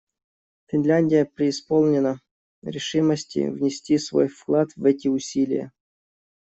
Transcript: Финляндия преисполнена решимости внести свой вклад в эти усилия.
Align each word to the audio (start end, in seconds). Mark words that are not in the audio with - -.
Финляндия 0.65 1.25
преисполнена 1.25 2.21
решимости 2.63 3.47
внести 3.49 3.99
свой 3.99 4.29
вклад 4.29 4.69
в 4.75 4.85
эти 4.85 5.07
усилия. 5.07 5.71